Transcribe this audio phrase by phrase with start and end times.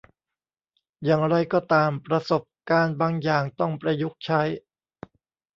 [1.03, 4.41] อย่างไรก็ตาม ประสบการณ์บางอย่างต้องประยุกต์ใช้